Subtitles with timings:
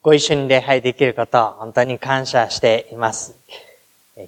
[0.00, 3.36] ご一緒に礼拝できることを本当に感謝しています。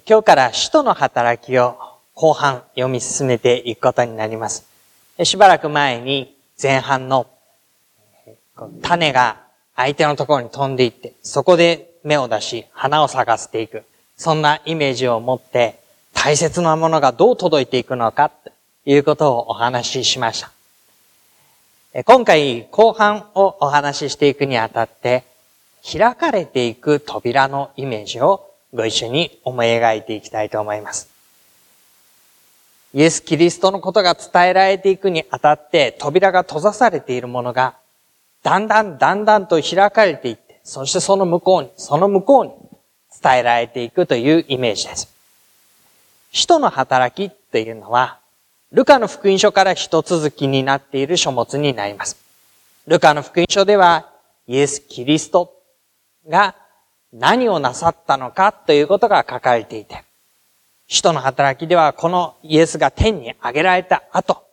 [0.07, 1.77] 今日から使徒の働きを
[2.13, 4.67] 後半読み進めていくことになります。
[5.23, 7.25] しばらく前に前半の
[8.83, 9.41] 種が
[9.75, 13.83] 相手のところに飛んでいって、そこで芽を出し、花を咲かせていく。
[14.17, 15.79] そんなイメージを持って、
[16.13, 18.51] 大切なものがどう届いていくのか、と
[18.85, 22.03] いうことをお話ししました。
[22.03, 25.23] 今回、後半をお話ししていくにあたって、
[25.89, 31.09] 開かれていく扉のイメージをご一緒に思い描いていきたいと思います。
[32.93, 37.75] イエス・キリストのことが伝えられていくにあたって扉が閉ざされているものが
[38.45, 42.51] だんだんだんだんと開かれていって、そしてその向こうに、その向こうに
[43.19, 45.11] 伝えられていくというイメージです。
[46.31, 48.19] 使徒の働きというのは、
[48.71, 52.17] ルカの福音書から一続きになっている書物になります。
[52.85, 54.11] ルカの福音書では、
[54.47, 55.51] イエス・キリスト
[56.29, 56.55] が
[57.13, 60.03] 何をなさったのかということが書かれていて、
[60.87, 64.43] 使徒の働きではこのイエスが天に上げられた後、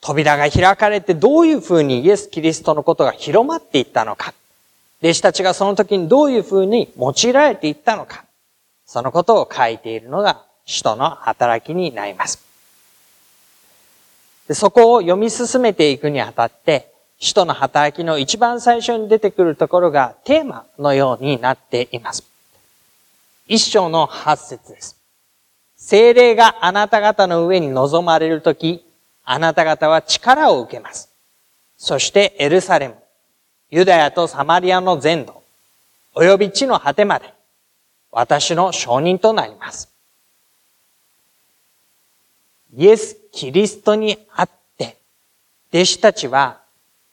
[0.00, 4.32] 扉が開かれてどういうふうにイエス・キリストのことが広まっていったのか、
[5.02, 8.24] 弟子たちがその時にどういうふうに用いられていったのか、
[8.86, 12.42] そのことを書いているのが使徒の働きになります。
[14.52, 22.22] そこを読み進めていくにあたって、使徒の働きの一番最初に出てくるところがテーマのようになっています。
[23.48, 24.96] 一章の八節です。
[25.76, 28.84] 精霊があなた方の上に臨まれるとき、
[29.24, 31.10] あなた方は力を受けます。
[31.76, 32.96] そしてエルサレム、
[33.70, 35.42] ユダヤとサマリアの全土、
[36.14, 37.32] 及び地の果てまで、
[38.12, 39.88] 私の証人となります。
[42.74, 44.98] イエス・キリストにあって、
[45.72, 46.57] 弟子たちは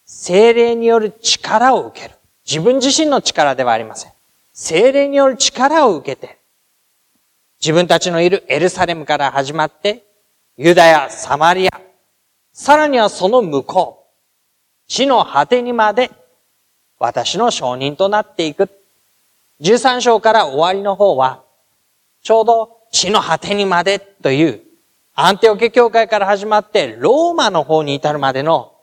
[0.05, 2.15] 精霊による力を受ける。
[2.47, 4.11] 自分自身の力ではありません。
[4.53, 6.37] 精霊による力を受けて、
[7.59, 10.03] 自分たちのいるエルサレムから始まって、
[10.57, 11.81] ユダヤ、サマリア、
[12.53, 14.07] さらにはその向こ
[14.87, 16.11] う、地の果てにまで
[16.99, 18.69] 私の証人となっていく。
[19.61, 21.41] 13章から終わりの方は、
[22.21, 24.61] ちょうど地の果てにまでという、
[25.15, 28.74] アンテオケ教会から始まってローマの方に至るまでの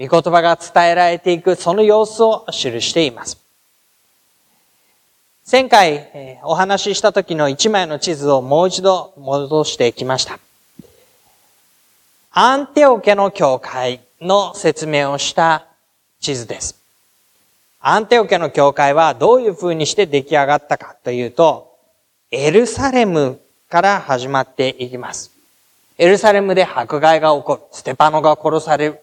[0.00, 3.36] 御言葉が伝えられていくその様子を記しています。
[5.50, 10.38] 前回お話しした時の一枚の地図をもう一度戻してきました。
[12.32, 15.66] アンテオ家の教会の説明をした
[16.18, 16.80] 地図です。
[17.80, 21.76] アンテオ家の教会はどういう風にして出来上がったかというと、
[22.30, 23.38] エルサレム
[23.68, 25.30] から始まっていきます。
[25.98, 27.62] エルサレムで迫害が起こる。
[27.72, 29.00] ステパノが殺される。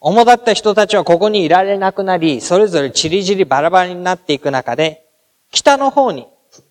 [0.00, 5.04] 主だった人たちはここにいられなくなり、それぞれチリチリバラバラになっていく中で、
[5.50, 6.26] 北の方に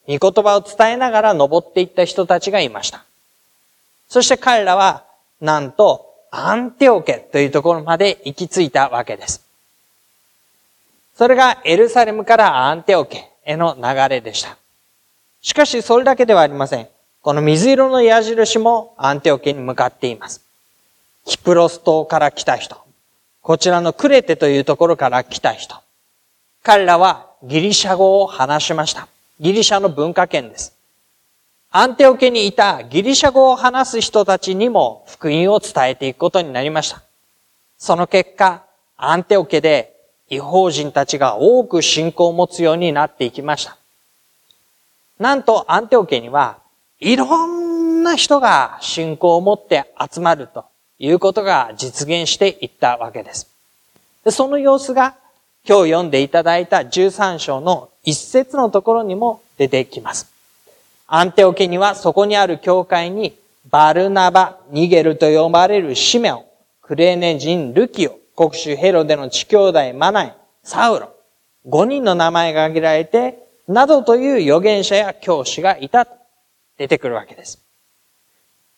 [0.07, 3.05] 御言葉を伝えながら登っていった人たちがいました。
[4.07, 5.03] そして彼らは
[5.41, 9.43] なんと、アンテオケというところまで行き着いたわけです。
[11.15, 14.57] それがエルサレムからアンテオケへの流れでした。
[15.41, 16.87] しかしそれだけではありません。
[17.21, 20.41] この水色の矢印もアンテオケに向かっています。
[21.25, 22.88] キプロス島から来た人。
[23.49, 25.75] こちらのクレテというところから来た人。
[26.61, 29.07] 彼らはギリシャ語を話しました。
[29.39, 30.75] ギリシャの文化圏です。
[31.71, 37.01] アンテオケにいたギリシャ語を話す人たちにも福音を伝えていくことになりました。
[37.79, 38.65] その結果、
[38.97, 39.95] アンテオケで
[40.29, 43.77] 違法人たちが多く信仰を持つようになっていきました。
[45.17, 46.59] なんとアンテオケには
[46.99, 50.65] いろんな人が信仰を持って集まると
[50.99, 53.47] いうことが実現していったわけです。
[54.23, 55.15] でその様子が
[55.67, 60.31] 今日読んでいただいた13章の一節のところにも出てきます。
[61.07, 63.33] アンテオケにはそこにある教会に
[63.69, 66.45] バルナバ、ニゲルと呼ばれるシメオ、
[66.81, 71.13] クレネ人ルキオ、国主ヘロデの地兄弟マナイ、サウロ、
[71.67, 73.37] 5人の名前が挙げられて、
[73.67, 76.13] などという預言者や教師がいたと
[76.77, 77.59] 出てくるわけです。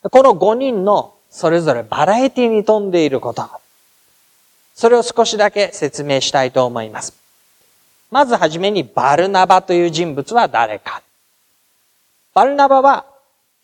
[0.03, 3.49] この5人のそれぞれバラエティに富んでいること、
[4.75, 7.13] それを少しだけ説明したいと思います。
[8.11, 11.01] まずはじめにバルナバという人物は誰か。
[12.33, 13.05] バルナバは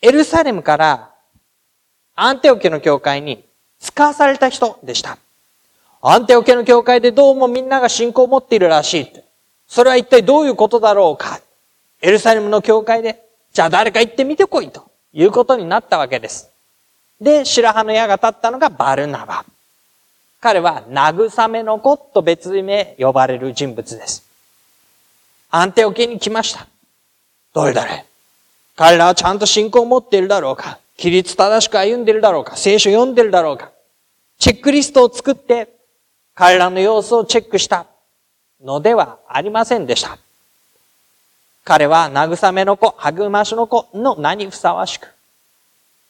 [0.00, 1.10] エルサレムから
[2.16, 3.44] アンテオケの教会に
[3.78, 5.18] 使わされた人でした。
[6.00, 9.12] アンテオケの教会でどうもみんなが信仰を持っているらしい。
[9.66, 11.40] それは一体どういうことだろうか。
[12.00, 13.22] エルサレムの教会で、
[13.52, 16.48] じゃあ誰か行ってみてこいということになったわけです。
[17.20, 19.44] で、白羽の矢が立ったのがバルナバ。
[20.40, 24.24] 彼は慰めの子と別名呼ばれる人物です。
[25.50, 26.66] アンテオケに来ました。
[27.52, 28.04] どれだれ
[28.76, 33.72] 彼らはちゃんと信仰を持っているだろうか規律正しく歩んでいるだろうか聖書読んでいるだろうか
[34.38, 35.68] チェックリストを作って
[36.34, 37.86] 彼らの様子をチェックした
[38.62, 40.18] のではありませんでした。
[41.64, 45.08] 彼は慰めの子、励ましの子の名にふさわしく、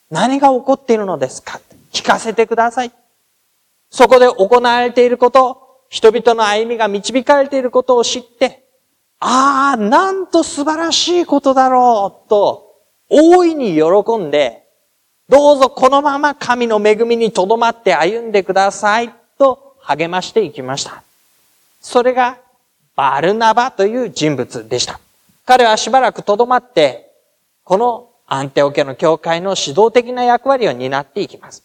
[0.09, 1.59] 何が起こっているのですか？
[1.91, 2.91] 聞かせてください。
[3.89, 8.63] そこで行われていること、人々の歩みが導かれていることを知って、
[9.19, 12.75] ああ、なんと素晴らしいことだろうと、
[13.09, 14.67] 大いに喜んで、
[15.27, 21.03] どうぞこのまま神の恵みにとどまって歩んでくださいと励ましていきました。
[21.81, 22.37] それが
[22.95, 24.99] バルナバという人物でした。
[25.45, 27.11] 彼はしばらくとどまって、
[27.63, 31.63] このアンテオ家の教会の指導的な役割を担っていきます。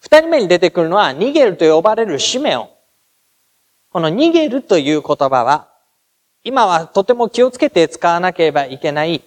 [0.00, 2.68] 二人目に出てくるのは、ニゲルと呼ばれるシメオン。
[3.92, 5.68] このニゲルという言葉は、
[6.42, 9.22] 今はとても気をつけて使わなければいけない、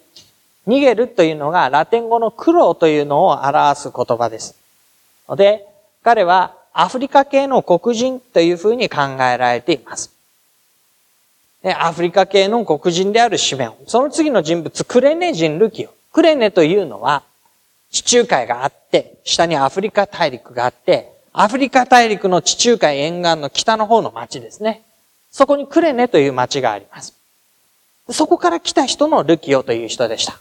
[0.65, 4.55] ニゲルというのがラテン語の苦労というのを表す言葉です。
[5.29, 5.65] ので、
[6.03, 10.16] 彼はアフリカ系の黒人というふうに考えられています。
[11.63, 13.75] アフリカ系の黒人であるシメオン。
[13.87, 15.89] その次の人物、クレネ人ルキオ。
[16.11, 17.23] クレネというのは、
[17.91, 24.83] 地中海があって、下にアフリカ大陸があって、アフリカ大陸の地中海沿岸の北の方の町ですね。
[25.31, 27.13] そこにクレネという町があります。
[28.09, 30.39] そこから来た人のルキオという人でした。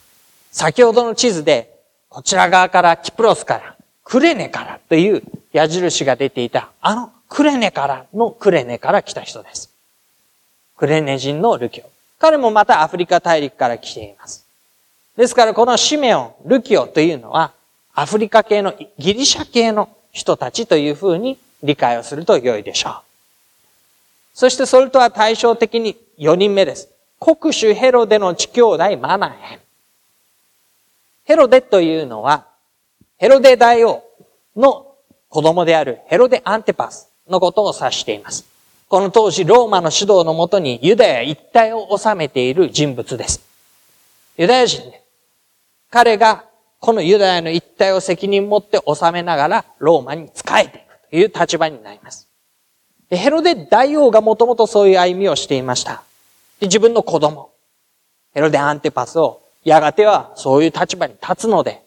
[0.52, 1.74] 先ほどの地図で、
[2.08, 5.22] こちら側からキプロスから、クレネからという
[5.52, 9.75] 矢印が出ていた、あのクレネからのクレネから来た人です。
[10.76, 11.90] クレネ人のルキオ。
[12.18, 14.46] 彼もまたアフリカ大陸から来ています。
[15.16, 17.52] ですからこのシメオン、ルキオというのは、
[17.94, 22.92] アフリカ系のギリシャ系の人たちというふうに理解をすると良いでしょう。
[24.34, 26.90] そしてそれとは対照的に4人目です。
[27.18, 29.60] 国主ヘロデの地兄弟マナヘン。
[31.24, 32.46] ヘロデというのは、
[33.16, 34.04] ヘロデ大王
[34.54, 34.94] の
[35.30, 38.55] 子供であるヘロデ・アンテパスのことを指しています。
[38.88, 43.40] この当時ローマの指導のもとにユダヤ一帯を治めている人物です。
[44.36, 45.02] ユダヤ人で。
[45.90, 46.44] 彼が
[46.78, 52.28] このユダヤの一帯を責任持って治めながらローマに仕えていくという立場になります。
[53.10, 56.02] ヘロデ大王がもともとそういう歩みをしていました。
[56.60, 57.50] で自分の子供、
[58.34, 61.82] ヘロデアンテパスをやがてはそういう立場に立つので、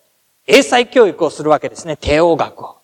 [0.47, 2.77] 英才教育をするわけですね、帝王学を。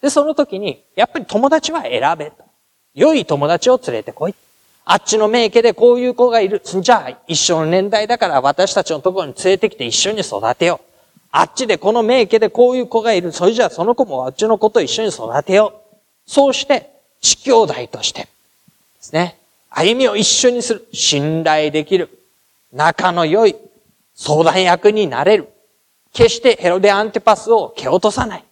[0.00, 2.43] で、その時に、やっぱり友達は選べと。
[2.94, 4.34] 良い友達を連れてこい。
[4.84, 6.60] あっちの名家でこういう子がいる。
[6.64, 10.86] じゃあ、一緒の年代だから私たちのところに連れてきて一緒に育てよう。
[11.32, 13.32] あっちでこの名家でこういう子がいる。
[13.32, 15.96] それじゃあその子もあっちの子と一緒に育てよう。
[16.26, 18.28] そうして、地兄弟として、で
[19.00, 19.38] すね。
[19.70, 20.88] 歩みを一緒にする。
[20.92, 22.10] 信頼できる。
[22.72, 23.56] 仲の良い
[24.14, 25.48] 相談役になれる。
[26.12, 28.44] 決してヘロデアンテパスを蹴落とさない。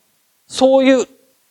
[0.48, 1.06] そういう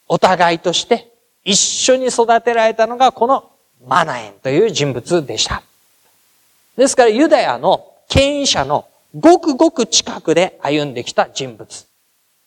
[0.07, 1.10] お互いとして
[1.43, 3.49] 一緒に育てられたのがこの
[3.87, 5.63] マナエンという人物でした。
[6.77, 11.87] ですからユダヤの権威者のごくごく近くで歩んできた人物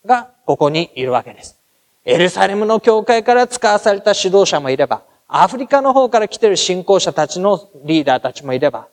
[0.07, 1.57] がここにいるわけです。
[2.05, 8.89] エルサレムの教会から使わされた指導者もいれば、アフリカの方から来ている信仰者たちのリーダーたちもいれば、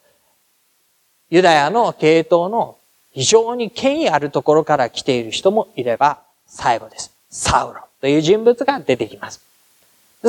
[1.29, 2.77] ユダヤの系統の
[3.11, 7.13] 非常に権威あるところから来ている人もいれば、最後です。
[7.29, 9.50] サウロという人物が出てきます。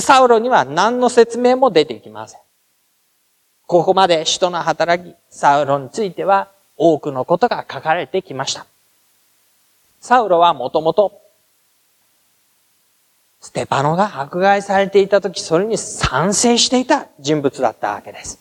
[0.00, 2.40] サウロには何の説明も出てきません。
[3.66, 8.66] ここまで人の働き、サウロについては多くのことが書かれてきました。
[10.00, 11.20] サウロはもともと、
[13.40, 18.38] ステパノが迫害されていた時、それに賛成していた人物だったわけです。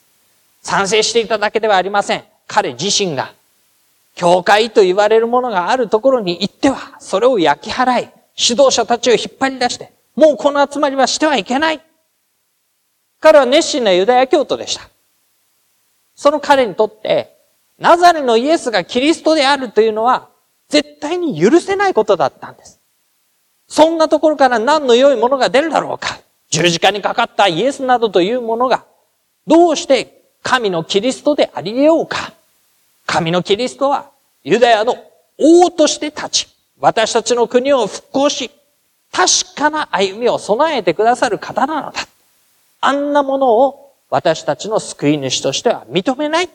[0.61, 2.23] 賛成していただけではありません。
[2.47, 3.33] 彼自身が、
[4.15, 11.81] 教会と言われるものがあるところに行っては、それを焼き払い、指導者たちを引っ張り出して、もうこの集まりはしてはいけない。
[13.19, 14.89] 彼は熱心なユダヤ教徒でした。
[16.15, 17.35] その彼にとって、
[17.79, 20.29] ナザレのイエスがキリストであるというのは、
[20.69, 22.79] 絶対に許せないことだったんです。
[23.67, 26.19] そんなところから何の良いものが出るだろうか。
[26.49, 28.85] 十字架にかかったイエスなどというものが、
[29.47, 32.33] どうして神のキリストであり得ようか。
[33.05, 34.11] 神のキリストは、
[34.43, 34.95] ユダヤの
[35.37, 36.47] 王として立ち、
[36.79, 38.51] 私たちの国を復興し、
[39.11, 42.07] 確かな歩みを備えてくださる方なのだ。
[42.79, 46.49] あんなものを私たちの救い主としては認めない。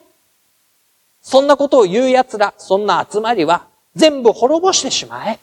[1.21, 5.39] そんなことを言う奴ら、そんな集まりは全部滅ぼしてしまえ。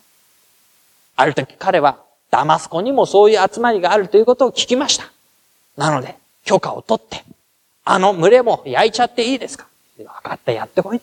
[1.17, 1.99] ある時彼は
[2.31, 5.11] ダマスコにもそういう集まりがあるということを聞きました。
[5.77, 7.25] なので、許可を取って、
[7.85, 9.67] あの群れも焼いちゃっていいですか
[9.97, 11.01] 分かった、やってこい。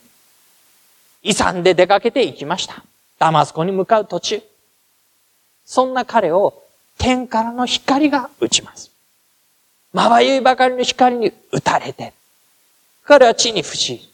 [1.23, 2.83] 勇んで出かけていきました。
[3.19, 4.41] ダマスコに向かう途中。
[5.71, 6.63] そんな彼を
[6.97, 8.91] 天からの光が打ちます。
[9.93, 12.11] まばゆいばかりの光に打たれて、
[13.05, 14.11] 彼は地に伏し、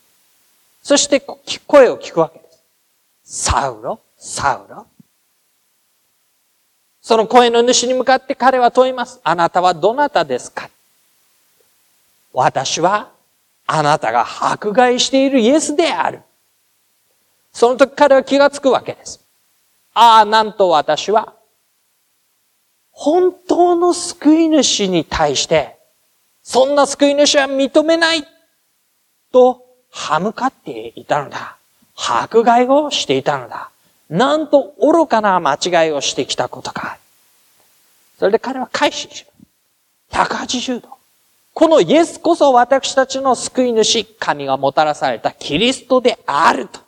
[0.83, 2.45] そして声を聞くわけで
[3.23, 3.47] す。
[3.49, 4.85] サウロ、サウロ？
[7.01, 9.19] その声の主に向かって彼は問います。
[9.23, 10.69] あなたはどなたですか？
[12.33, 13.09] 私は
[13.65, 16.21] あなたが迫害しているイエスである。
[17.51, 19.19] その時彼は気がつくわけです。
[19.95, 21.33] ああ、なんと私は、
[22.99, 25.77] 本当の救い主に対して、
[26.41, 28.23] そんな救い主は認めない
[29.31, 31.57] と歯向かっていたのだ。
[31.95, 33.69] 迫害をしていたのだ。
[34.09, 36.97] なんと愚かな間違いをしてきたことか。
[38.17, 39.27] それで彼は改心し
[40.11, 40.25] ま。
[40.25, 40.89] 180度。
[41.53, 46.79] このイエスこそ私たちの救い主、神がもたらされたキリストであると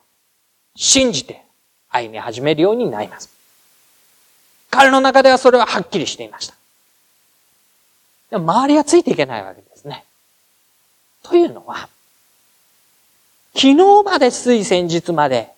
[0.75, 1.43] 信じて
[1.87, 3.38] 歩み始めるようになります。
[4.69, 6.55] 彼の中ではそれははっきりしていました。
[8.29, 10.05] でも周りはついていけないわけですね。
[11.23, 11.89] というのは、
[13.55, 15.51] 昨日までつい先日まで、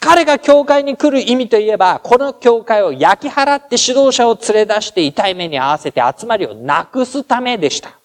[0.00, 7.98] 彼が教会に来る意味といえば、この教会を焼き払って指導者を連れ出して痛い目に合わせて集まりをなくすためでした。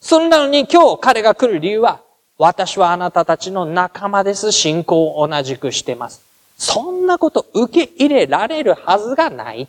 [0.00, 2.00] それなのに今日彼が来る理由は、
[2.38, 4.50] 私はあなたたちの仲間です。
[4.50, 6.31] 信仰を同じくしてます。
[6.62, 9.68] そんなこと受け入れられるはずがない。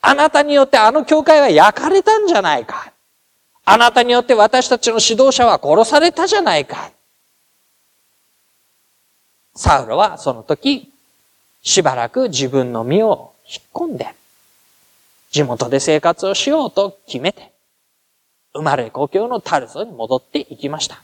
[0.00, 2.92] あなたによってあの教会は焼かれたんじゃないか。
[3.64, 6.92] あなたによって私たちの指導者は殺されたじゃないか。
[9.56, 10.92] サウロはその時、
[11.60, 14.14] しばらく自分の身を引っ込んで、
[15.32, 17.50] 地元で生活をしようと決めて、
[18.54, 21.02] 生まれ故郷のタルソに戻っていきました。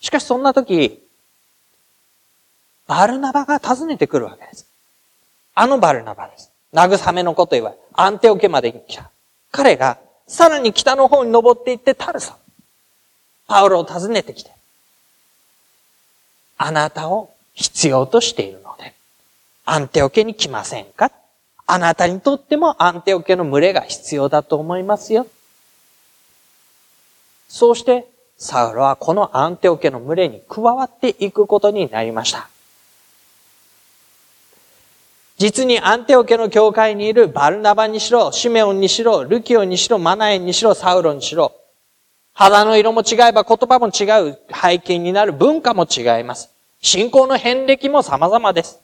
[0.00, 0.98] しかしそんな時、
[2.86, 4.66] バルナバが訪ねてくるわけです。
[5.54, 6.50] あのバルナバです。
[6.72, 9.10] 慰めのこと言われ、アンテオケまで来た。
[9.50, 12.32] 彼がさらに北の方に登っていってタルソ。
[13.46, 14.50] パウロを訪ねてきて、
[16.56, 18.94] あなたを必要としているので、
[19.64, 21.10] アンテオケに来ませんか？
[21.66, 25.26] あなたにとってもアンテオケの群れが必要だと思いますよ。
[27.48, 28.06] そうして、
[28.38, 32.48] サウロはこのアンテオケの群れに加わっていくことになりました。
[35.42, 41.52] 実にアンテオケの教会にいるバルナバにしろ、シメオンにしろ、ルキオにしろ、マナエンにしろ、サウロにしろ、
[42.32, 46.48] 肌の色も違えば言葉も違う背景になる文化も違います。
[46.80, 48.78] 信仰の遍歴も様々です。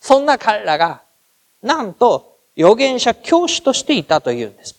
[0.00, 1.02] そんな彼らが
[1.64, 4.76] なんと預言者教師としていたというんです。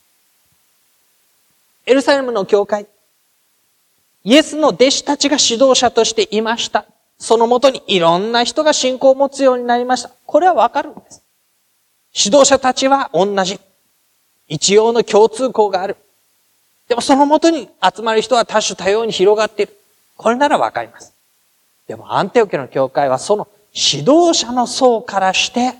[1.86, 2.88] エルサレムの教会、
[4.24, 6.86] イエスの弟子たちが指導者としていました。
[7.20, 10.10] そのもとにいろんな人が信仰を持つようになりました。
[10.26, 11.22] これはわかるんです。
[12.16, 13.60] 指導者たちは同じ。
[14.48, 15.98] 一様の共通項がある。
[16.88, 19.78] でもそのもとに集まる人は多種多様に広がっている。
[20.18, 21.14] これならわかります。
[21.88, 25.76] でもアンテオケの教会はその指導者の層からして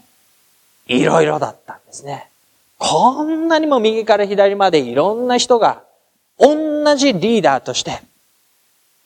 [0.88, 2.30] いろいろだったんですね。
[2.78, 5.84] こんなにも右から左までいろんな人が
[6.38, 8.02] 同じリーダーとして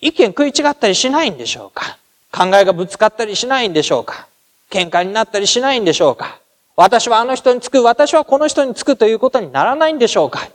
[0.01, 1.97] 意見食い違ったりしないんでしょうか？
[2.35, 4.27] 考えがぶつかったりしないんでしょうか？
[4.71, 6.39] 喧嘩になったりしないんでしょうか？
[6.75, 10.49] 私はあの人につく、私はこの人につくということにならないんでしょうか？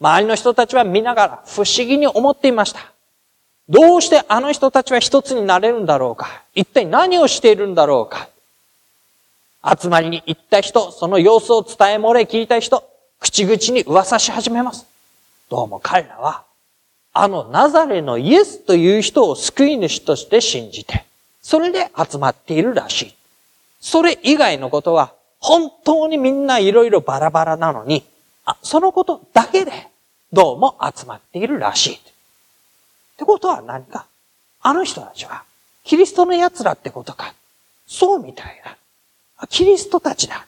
[0.00, 2.90] 周りの人たちは見ながら不思議に思っていました。
[3.68, 6.42] どうしてあの人たちは一つになれるんだろうか？
[6.56, 8.28] 一体何をしているんだろうか？
[9.80, 12.82] 集まりに行った人、その様子を伝え漏れ聞いた人、
[13.20, 14.86] 口々に噂し始めます。
[15.48, 16.42] どうも彼らは、
[17.12, 21.04] あのナザレのイエスという人を救い主として信じて、
[21.42, 23.14] それで集まっているらしい。
[23.80, 28.04] それ以外のことは、本当にみんないろいろバラバラなのに、
[28.44, 29.72] あ、そのことだけで、
[30.32, 31.94] どうも集まっているらしい。
[31.94, 31.98] っ
[33.16, 34.06] てことは何か？
[34.62, 35.42] あの人たちは、
[35.82, 37.34] キリストの奴らってことか？
[37.86, 39.46] そうみたいな。
[39.48, 40.46] キリストたちだ。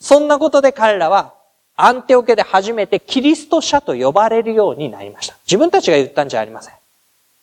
[0.00, 1.34] そんなことで彼らは
[1.80, 5.36] アンテオケで初めてキリスト者と呼ばれるようになりました。
[5.46, 6.74] 自分たちが言ったんじゃありません。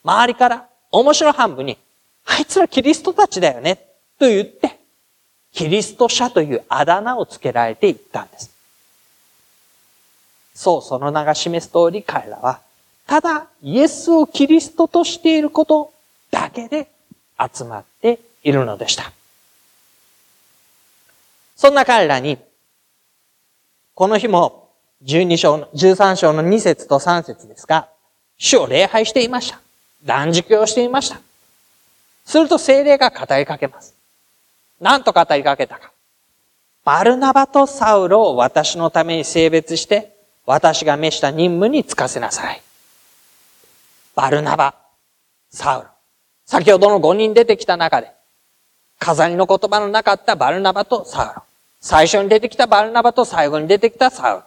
[0.03, 1.77] 周りから面白半分に、
[2.25, 3.77] あいつらキリストたちだよね、
[4.19, 4.77] と言って、
[5.53, 8.51] キリスト者というあだ名をつけられていったんです。
[10.53, 12.59] そう、その名が示す通り彼らは、
[13.07, 15.93] ただイエスをキリストとしていること
[16.29, 16.89] だけで
[17.39, 19.13] 集まっているのでした。
[21.55, 22.37] そんな彼らに、
[23.95, 24.71] この日も
[25.05, 27.87] 12章の、13章の2節と3節ですが、
[28.37, 29.61] 主を礼拝していました。
[30.03, 31.21] 断食をしていました。
[32.25, 33.95] すると精霊が語りかけます。
[34.81, 35.93] 何と語りかけたか。
[36.83, 40.13] バルナバとサウロを私のために性別して、
[40.45, 42.61] 私が召した任務に就かせなさい。
[44.13, 44.75] バルナバ、
[45.49, 45.87] サウロ。
[46.45, 48.11] 先ほどの5人出てきた中で、
[48.99, 51.43] 飾りの言葉のなかったバルナバとサウロ。
[51.85, 54.43] 最初に出てきたバルナバと最後に出てきたサウロ。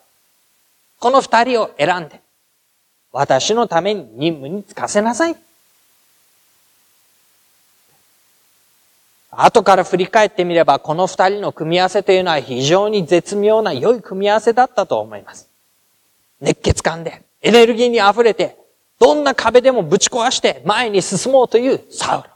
[0.99, 2.21] この二人を選んで、
[3.12, 5.37] 私のために任務に就かせなさい。
[9.30, 15.49] 後から振り返ってみれば、この二人の組み合わせというのは非常に絶妙な良い組み合わせだったと思います。
[16.40, 18.57] 熱血感で、エネルギーに溢れて、
[18.99, 22.30] どんな壁でもぶち壊して前に進もうというサウロ。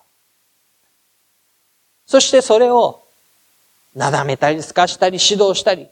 [2.06, 3.01] そしてそれを、
[3.94, 5.88] なだめたり透かしたり指導したり、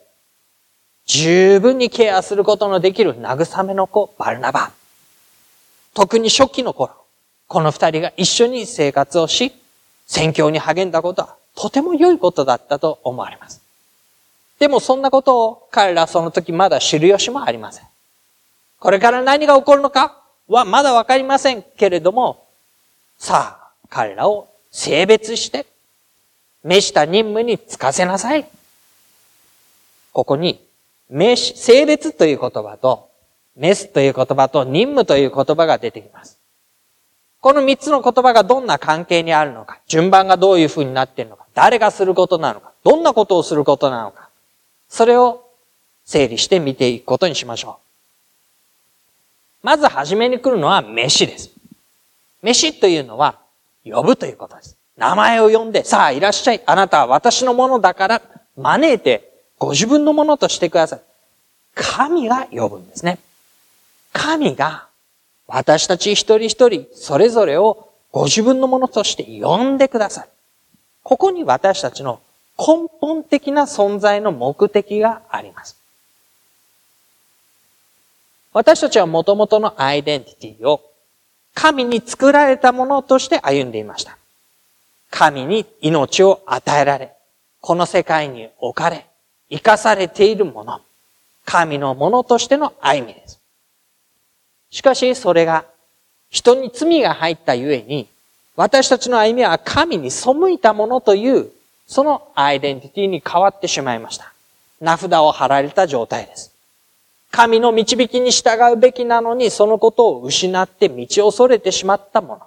[1.06, 4.72] 十分にケアすることのできる慰めの子、バルナバ。
[5.94, 6.92] 特に初期の頃、
[7.48, 9.52] この二人が一緒に生活をし、
[10.06, 13.60] 宣教に励んだことはとても良いことだったと思われます。
[14.58, 17.86] でもそんなことを彼らはその時まだ知る由もありません。
[18.78, 22.46] これから何が起こるのかはまだわかりませんけれども、
[23.18, 25.66] さあ、彼らを性別して、
[26.64, 28.46] 召した任務に就かせなさい。
[30.12, 30.60] ここに
[31.08, 33.08] 名詞、性別という言葉と、
[33.56, 36.38] メスという言葉と任務という言葉が出てきます。
[37.40, 44.28] この三つの言葉がどんな関係にあるのか、順番がどういう風になっているのか、誰がすることなのか、どんなことをすることなのか、
[44.88, 45.44] それを
[46.04, 47.78] 整理して見ていくことにしましょ
[49.62, 49.66] う。
[49.66, 51.50] まず初めに来るのは飯です。
[52.42, 53.38] 飯というのは
[53.84, 54.76] 呼ぶということです。
[55.00, 56.62] 名前を呼んで、さあいらっしゃい。
[56.66, 58.22] あなたは私のものだから
[58.58, 61.00] 招いてご自分のものとしてください。
[61.74, 63.18] 神が呼ぶんですね。
[64.12, 64.88] 神が
[65.46, 70.28] 私たち一人一人それぞれをご自分のものとして呼んでください。
[71.02, 72.20] ここに私たちの
[72.58, 75.78] 根本的な存在の目的があります。
[78.52, 80.82] 私たちは元々のアイデンティティを
[81.54, 84.18] 神に作られたものとして歩んでいました。
[85.10, 87.12] 神に命を与えられ、
[87.60, 89.06] この世界に置かれ、
[89.50, 90.80] 生かされているもの。
[91.44, 93.40] 神のものとしての歩みです。
[94.70, 95.64] しかし、それが
[96.30, 98.06] 人に罪が入ったゆえに、
[98.56, 101.50] 私たちの歩みは神に背いたものという、
[101.86, 104.32] そのアイデンティティに変わってしまいました。
[104.80, 106.54] 名札を貼られた状態です。
[107.32, 112.42] 神の導きに従うべきなのに、そのことを失って道を逸れてしまったもの。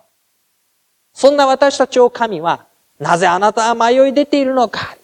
[1.14, 2.66] そんな私たちを神は、
[3.00, 4.96] なぜあなたは迷い出ているのか？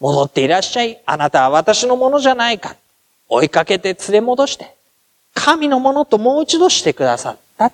[0.00, 1.00] 戻っていらっしゃい。
[1.06, 2.76] あなたは私のものじゃないか。
[3.28, 4.74] 追いかけて連れ戻して、
[5.34, 7.72] 神のものともう一度してくださった。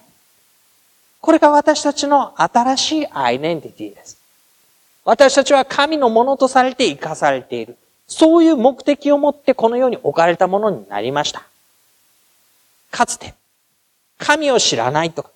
[1.20, 4.18] これが私たちの新しいアイデンティティです。
[5.04, 7.76] 私たちは神のものとされて生かされている。
[8.06, 11.42] そういう目的を持ってこの世に置かれたものになりました。
[12.90, 13.34] かつて、
[14.18, 15.30] 神を知らないとか、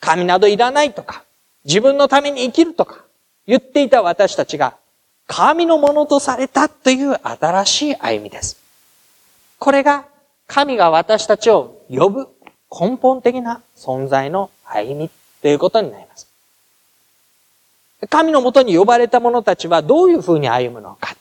[0.00, 1.24] 神などいらないとか、
[1.64, 3.04] 自分のために生きるとか、
[3.46, 4.76] 言っていた私たちが、
[5.26, 8.56] 神のものとされたという新しい歩みです。
[9.58, 10.06] これが
[10.48, 12.28] 神が私たちを呼ぶ
[12.70, 15.10] 根本的な存在の歩み
[15.42, 16.26] ということになります。
[18.08, 21.14] 神のもとに呼ばれた者たちはどういうふうに歩むのか。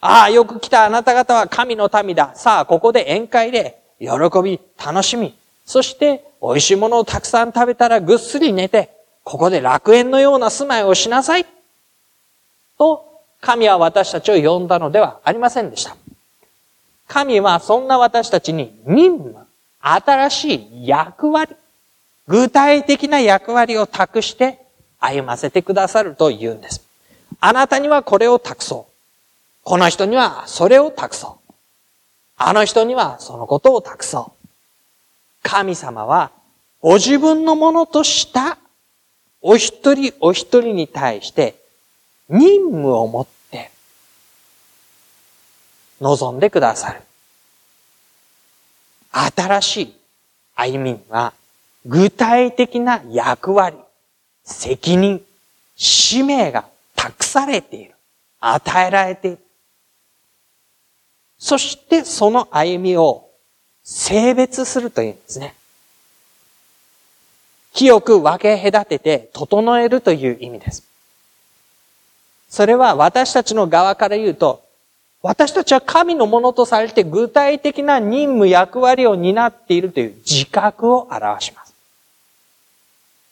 [0.00, 2.32] ああ、よく来たあなた方は神の民だ。
[2.34, 4.08] さあ、ここで宴会で喜
[4.42, 11.46] び、楽しみ、そして美味しいものをたくさん食べたらぐっすり寝て、ここで楽園のような住まいをしなさい。
[12.78, 13.06] と、
[13.40, 15.96] 神は私たちを呼んだのではありませんでした。
[17.08, 19.36] 神はそんな私たちに任務、
[19.80, 21.56] 新しい役割、
[22.28, 24.60] 具体的な役割を託して
[25.00, 26.86] 歩ませてくださると言うんです。
[27.40, 28.92] あなたにはこれを託そう。
[29.64, 31.52] この人にはそれを託そう。
[32.36, 34.48] あの人にはそのことを託そう。
[35.42, 36.30] 神様は
[36.80, 38.58] ご自分のものとした
[39.42, 41.54] お一人お一人に対して
[42.28, 43.70] 任務を持って
[46.00, 47.00] 望んでくださる。
[49.12, 49.96] 新しい
[50.54, 51.32] 歩みには
[51.86, 53.76] 具体的な役割、
[54.44, 55.24] 責任、
[55.76, 57.94] 使命が託されている。
[58.40, 59.38] 与えられている。
[61.38, 63.28] そしてその歩みを
[63.82, 65.54] 性別するというんですね。
[67.72, 70.84] 清く分け隔てて整えるという意味です。
[72.48, 74.62] それは私たちの側から言うと、
[75.22, 81.74] 私たちは神のものとされて具体的な任務、役割を担っているという自覚を表します。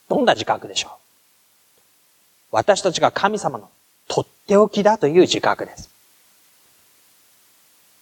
[0.07, 0.91] どんな自覚でしょう？
[2.51, 3.69] 私たちが神様の
[4.07, 5.89] とっておきだという自覚です。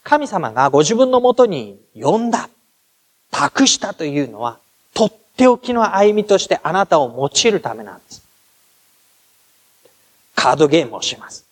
[0.04, 2.48] 神様がご自分のもとに呼んだ、
[3.30, 4.58] 託したというのは、
[5.38, 8.26] っておきの歩みとしてあなたを用いるためなんです。
[10.34, 11.46] カードゲームをします。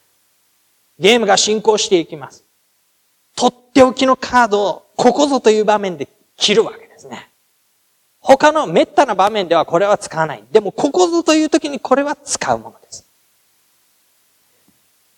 [0.98, 2.42] ゲームが進行していきます。
[3.36, 7.28] とっておきのカードをここぞという場面で切るわけですね。
[8.18, 10.42] 他の滅多な場面ではこれは使わない。
[10.50, 13.06] でもここぞという時にこれは使うものです。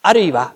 [0.02, 0.52] あるいは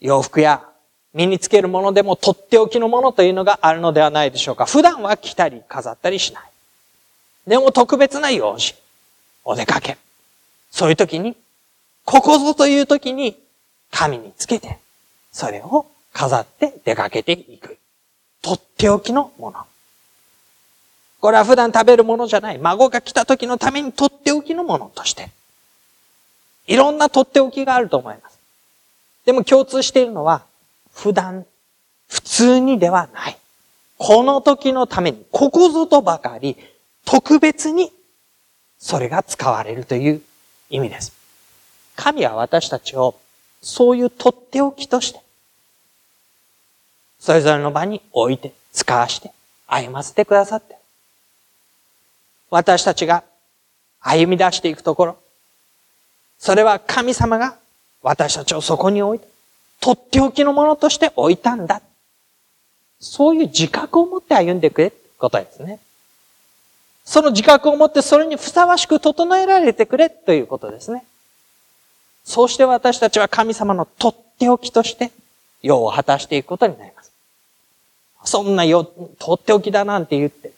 [0.00, 0.68] 洋服や
[1.14, 4.66] 身につけるものでもとっておきのものというのがあるのではないでしょうか。
[4.66, 6.50] 普段は着たり飾ったりしない。
[7.46, 8.74] でも特別な用事、
[9.44, 9.96] お出かけ。
[10.70, 11.36] そういう時に、
[12.04, 13.36] ここぞという時に
[13.90, 14.78] 神につけて、
[15.32, 17.78] それを飾って出かけていく。
[18.42, 19.66] とっておきのもの。
[21.20, 22.58] これは普段食べるものじゃない。
[22.58, 25.30] 孫が来た時のためにとっておきのものとして。
[26.66, 28.38] いろんなとっておきがあると思います。
[29.24, 30.42] でも共通しているのは、
[30.92, 31.46] 普段、
[32.08, 33.38] 普通にではない。
[33.98, 36.56] この時のために、ここぞとばかり、
[37.06, 37.92] 特別に、
[38.78, 40.22] それが使われるという
[40.68, 41.12] 意味です。
[41.94, 43.18] 神は私たちを、
[43.62, 45.20] そういうとっておきとして、
[47.18, 49.30] それぞれの場に置いて、使わして、
[49.66, 50.76] 歩ませてくださって、
[52.50, 53.24] 私たちが
[54.00, 55.16] 歩み出していくところ、
[56.38, 57.56] それは神様が
[58.02, 59.28] 私たちをそこに置いて、
[59.80, 61.82] とっておきのものとして置いたんだ。
[62.98, 65.78] そういう自覚を持って歩んでくれってことですね。
[67.06, 71.06] その自覚を持ってそれにふさわしく整えられてくれということですね。
[72.24, 75.12] そうして私たちは神様のとっておきとして
[75.62, 77.12] 用を果たしていくことになります。
[78.24, 80.52] そんな用、とっておきだなんて言って、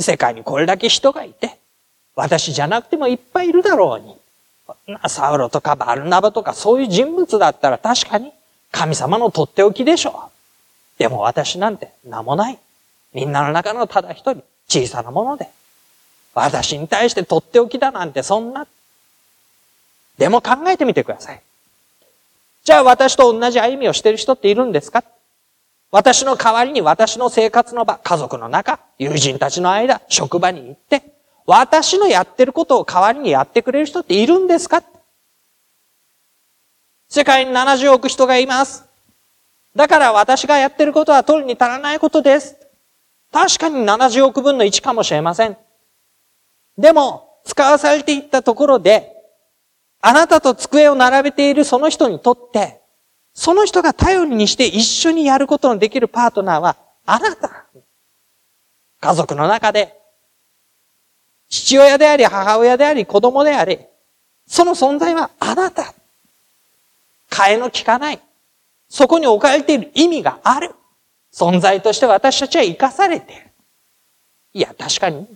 [0.00, 1.58] 世界にこれだけ人がいて、
[2.16, 4.16] 私じゃなくてもいっぱいいるだろうに。
[5.08, 8.32] サウロとかバルナバとかそういう人物だったら確かに
[8.72, 10.30] 神様のとっておきでしょ
[10.96, 10.98] う。
[10.98, 12.58] でも私なんて名もない。
[13.12, 15.50] みんなの中のただ一人、小さなもので。
[16.34, 18.66] 私に対してとっておきだなんてそんな。
[20.18, 21.42] でも考えてみてください。
[22.64, 25.04] じゃあ私と同じ歩みをしている人っているんですか？
[25.90, 31.02] 私の代わりに私の生活の場、家族の中、友人たちの間、職場に行って、
[31.46, 34.82] 私のやってることを代わりにやってくれる人っているんですか？
[37.08, 38.84] 世界に70億人がいます。
[39.76, 42.56] だから私がやってることは取るに足らないことです。
[43.32, 45.56] 確かに70億分の1かもしれません。
[46.78, 49.12] でも、使わされていったところで、
[50.00, 52.80] あなたと机を並べているその人にとって、
[53.32, 57.66] その人が頼りにして一緒にやることのできるパートナーは、あなた。
[59.00, 59.98] 家族の中で、
[61.48, 63.78] 父親であり、母親であり、子供であり、
[64.46, 65.94] その存在はあなた。
[67.30, 68.20] 替えの利かない。
[68.88, 70.74] そこに置かれている意味がある。
[71.32, 73.50] 存在として私たちは生かされている。
[74.54, 75.26] いや、確かに、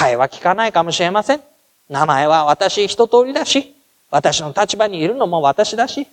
[0.00, 1.42] 替えは利かないかもしれません。
[1.90, 3.74] 名前は私一通りだし、
[4.10, 6.06] 私の立場にいるのも私だし、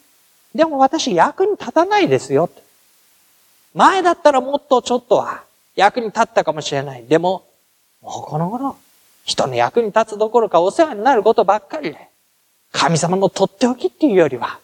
[0.54, 2.50] でも私役に立たないですよ。
[3.74, 5.44] 前だったらもっとちょっとは
[5.76, 7.06] 役に立ったかもしれない。
[7.06, 7.46] でも、
[8.02, 8.76] もうこの頃、
[9.24, 12.10] 人の役に立つどころかお世話になることばっかりで、
[12.74, 14.60] 神様のとっておきっていうよりは、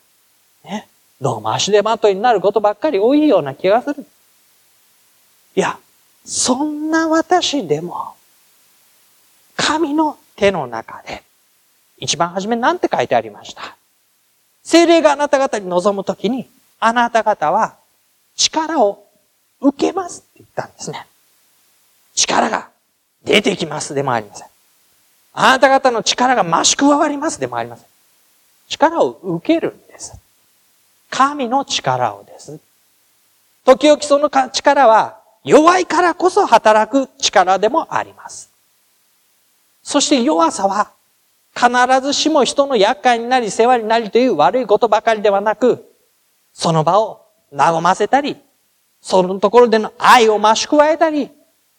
[0.66, 0.90] ね。
[1.22, 4.06] どうも足手まといになることばっかり多いような気がする。
[5.56, 5.80] いや、
[6.26, 8.16] そんな私でも、
[9.56, 11.24] 神の手の中で、
[11.98, 13.78] 一番初めなんて書いてありました
[14.64, 17.76] 精霊があなた方に臨むときに、あなた方は
[18.36, 19.06] 力を
[19.62, 21.06] 受けますって言ったんですね。
[22.16, 22.70] 力が
[23.24, 24.48] 出てきますでもありません。
[25.34, 27.86] あなた方の力が増し加わりますでもありません。
[28.70, 30.14] 力を受けるんです。
[31.10, 32.60] 神の力をです。
[33.66, 38.53] 時々その力は弱いからこそ働く力でもあります。
[39.84, 40.92] そして弱さは
[41.56, 41.70] 必
[42.02, 45.86] ずしも人の厄介になり世話になりという悪いことばかりではなく、
[46.54, 48.38] その場を和ませたり、
[49.02, 51.30] そのところでの愛を増し加えたり、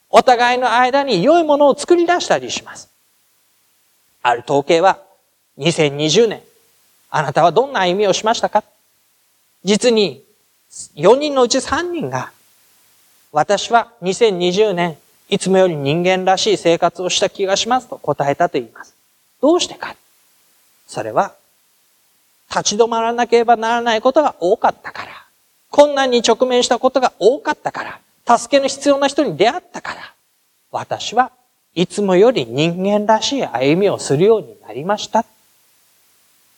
[0.09, 2.89] お互いの間に良いものを作り出したりします。
[4.21, 4.99] ある統計は、
[5.57, 6.41] 2020年、
[7.09, 8.63] あなたはどんな歩みをしましたか？
[9.63, 10.23] 実に
[10.95, 12.31] 4人のうち3人が、
[13.31, 14.97] 私は2020年、
[15.29, 18.95] いつもより人間らしい生活をした気がしますと答えたと言います。
[19.41, 19.95] どうしてか
[20.87, 21.33] それは、
[22.49, 25.25] 立ち止まらなければならないことが多かったから。
[25.75, 30.13] 困難に直面したことが多かったから、助けの必要な人に出会ったから、
[30.71, 31.31] 私は
[31.73, 35.25] いつもより人間らしい歩みをするようになりました。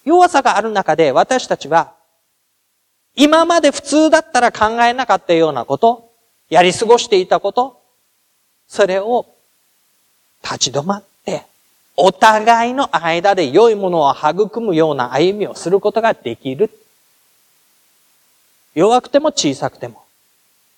[0.06, 1.94] 弱さがある中で私たちは、
[3.16, 6.12] 今まで普通だったら考えなかったようなこと、
[6.50, 7.77] やり過ごしていたこと、
[8.68, 9.26] それを
[10.44, 11.46] 立ち止まって、
[11.96, 16.70] お互いの間で良いものを育むような歩みをすることができる。
[18.76, 20.04] 弱くても小さくても、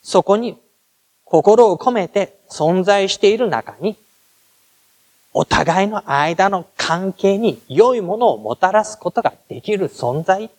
[0.02, 0.58] そこに
[1.26, 3.98] 心を込めて存在している中に、
[5.34, 10.50] お互いの間の関係に良いものをもたらすことができる存在。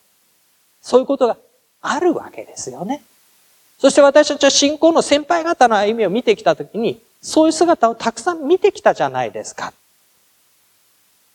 [0.82, 1.36] そういうことが
[1.80, 3.02] あるわけですよね。
[3.78, 9.72] そして私たちは信仰の先輩方の歩みを見てきたときに、そういう姿をたくさん見てきたじゃないですか。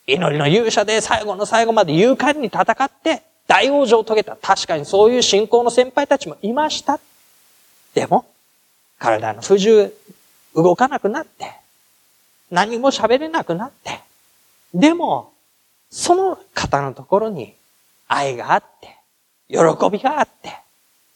[0.07, 4.35] 祈りの勇者で最後の最後まで勇敢に戦って大往生を遂げた。
[4.35, 6.99] 確かにそういう信仰の先輩たちもいました。
[7.93, 8.25] でも、
[8.99, 9.93] 体の不自由、
[10.55, 11.53] 動かなくなって、
[12.51, 13.99] 何も喋れなくなって、
[14.73, 15.31] でも、
[15.89, 17.53] その方のところに
[18.07, 18.95] 愛があって、
[19.47, 19.57] 喜
[19.89, 20.55] びがあって、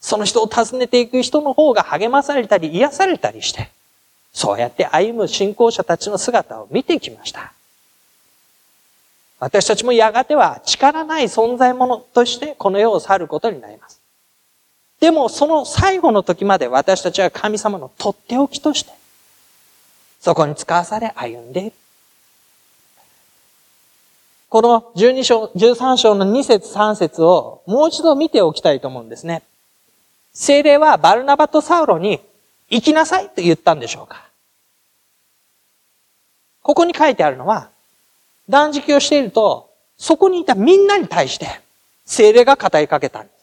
[0.00, 3.70] その人を訪ねていく人の方が励まされたり癒されたりして、
[4.32, 7.52] そうやって歩む信仰者たちの姿を見てきました。
[9.40, 14.00] 私たちもやがては力ない存在者としてこの世を去ることになります。
[15.00, 18.92] でもその最後の時まで私たちは神様のとっておきとして、
[20.20, 21.72] そこに使わされ歩んでいる。
[24.50, 29.42] この12章、13章の2節3節をもう一度見ておきたいと思うんですね。
[30.34, 32.20] 精霊はバルナバとサウロに
[32.70, 34.30] 行きなさいと言ったんでしょうか
[36.62, 37.70] ここに書いてあるのは、
[38.48, 41.60] 断食をしていると、そこにいたみんなに対して、
[42.04, 43.40] 精霊が語りかけたんです。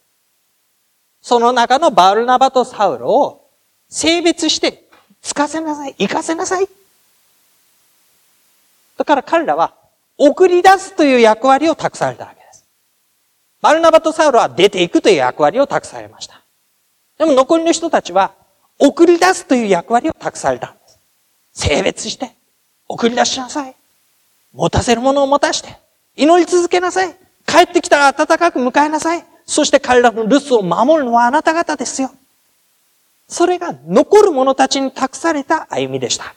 [1.21, 3.49] その中のバルナバとサウロを
[3.89, 4.85] 性別して、
[5.21, 6.67] つかせなさい、行かせなさい。
[8.97, 9.73] だから彼らは、
[10.17, 12.65] 送り出すという役割を託されたわけです。
[13.61, 16.41] バルナバとサウロは出ていくという役割を託されました。
[17.17, 18.33] でも残りの人たちは、
[18.79, 20.99] 送り出すという役割を託されたんです。
[21.53, 22.31] 性別して、
[22.87, 23.75] 送り出しなさい。
[24.53, 25.77] 持たせるものを持たして、
[26.15, 27.15] 祈り続けなさい。
[27.45, 29.25] 帰ってきたら温かく迎えなさい。
[29.45, 32.11] そして彼らの留守を守るのはあなた方ですよ。
[33.27, 36.35] それが残る者たちに託された歩みでした。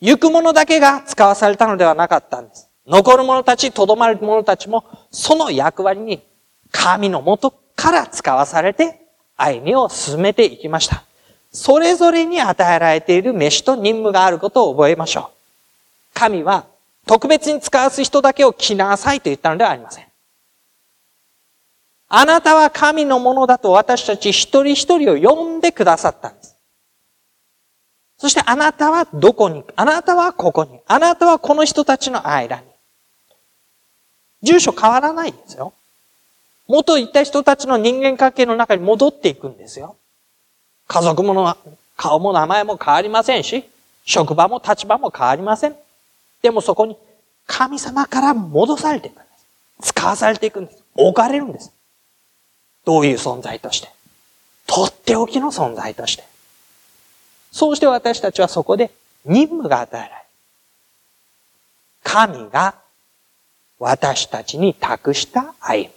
[0.00, 2.68] 行く者だけが使わされたのではなかったんです。
[2.86, 6.22] 残る者たち、とどまる者たちも、その役割に
[6.70, 9.00] 神のもとから使わされて
[9.36, 11.05] 歩みを進めていきました。
[11.56, 15.34] それぞれに与えられている飯と任務があることを覚えましょう。
[16.12, 16.66] 神は
[17.06, 20.04] 特別に使わす人だけを来なさいと言ったのではありません。
[22.08, 26.56] あなたは神のものだと私たち一人一人を呼んでくださったんです。
[28.18, 32.62] そしてあなたはどこに、あなたはここに、あなたはこの人たちの間に。
[34.42, 35.72] 住所変わらないんですよ。
[36.68, 39.96] 元いた人たちの人間関係の中に戻っていくんですよ。
[40.86, 41.56] 家族もの
[41.96, 43.64] 顔も名前も変わりませんし、
[44.04, 45.76] 職場も立場も変わりません。
[46.42, 46.96] でもそこに
[47.46, 49.22] 神様から戻されていくんで
[49.80, 49.92] す。
[49.92, 50.82] 使わされていくんです。
[50.94, 51.72] 置かれるんです。
[52.84, 53.90] どういう存在として。
[54.66, 56.24] とっておきの存在として。
[57.50, 58.90] そうして私たちはそこで
[59.24, 60.20] 任務が与えられる。
[62.04, 62.74] 神が
[63.78, 65.90] 私たちに託した歩み。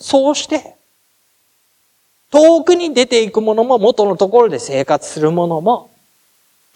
[0.00, 0.79] そうして
[2.30, 5.90] 遠くに出ていくものも元のところで生活するものも、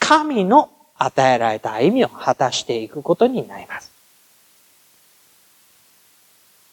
[0.00, 3.90] 神の与えられた歩みを果たしていくことになります。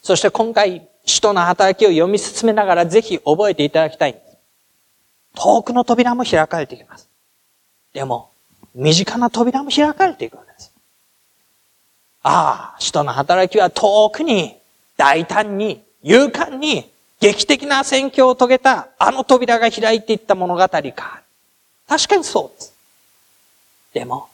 [0.02, 4.36] そして今回、使徒の働きを読み進めながらぜひ覚えていただきたいんです。
[5.34, 7.08] 遠くの扉も開かれていきます。
[7.92, 8.30] でも、
[8.74, 10.72] 身近な扉も開かれていくわけです。
[12.22, 14.56] ああ、使徒の働きは遠くに、
[14.96, 16.90] 大胆に、勇敢に、
[17.22, 21.22] 劇的な戦況を遂げたあの扉が開いていった物語か。
[21.86, 22.74] 確かにそうです。
[23.94, 24.28] でも、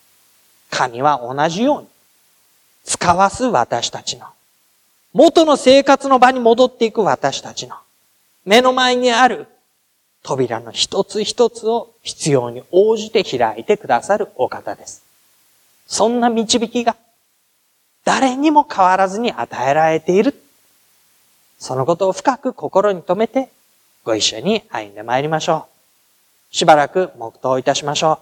[0.71, 1.89] 神は同じように、
[2.85, 4.29] 使わす私たちの、
[5.13, 7.77] 元の生活の場に戻っていく私たちの、
[8.47, 9.49] 目の前にある
[10.23, 15.03] 扉の一つ一つを必要に応じて開いてくださるお方です。
[15.87, 16.97] そんな導きが
[18.07, 20.35] 誰にも変わらずに与えられている
[21.59, 23.51] そのことを深く心に留めて、
[24.05, 25.67] ご一緒に歩んでまいりましょ
[26.53, 26.55] う。
[26.55, 28.21] しばらく黙祷いたしましょ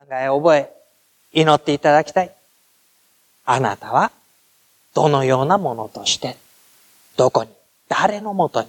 [0.00, 0.06] う。
[0.06, 0.72] 考え覚え、
[1.32, 2.34] 祈っていただきたい。
[3.46, 4.10] あなたは
[4.92, 6.36] どのようなものとして、
[7.16, 7.50] どこに、
[7.88, 8.68] 誰のもとに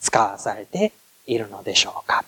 [0.00, 0.92] 使わされて
[1.26, 2.24] いるのでしょうか。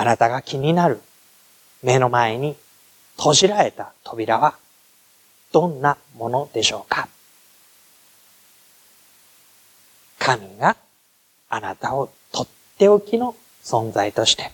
[0.00, 1.00] あなたが気になる
[1.82, 2.54] 目の前に
[3.16, 4.54] 閉じられた扉は
[5.50, 7.08] どんなものでしょうか？
[10.20, 10.76] 神が
[11.48, 13.34] あなたをとっておきの
[13.64, 14.52] 存在として、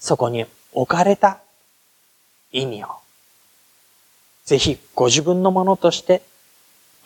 [0.00, 1.40] そこに置かれた
[2.52, 2.88] 意味を、
[4.44, 6.20] ぜひご自分のものとして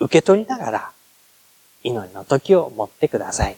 [0.01, 0.91] 受け取りながら、
[1.81, 3.55] 祈りの時を持ってください。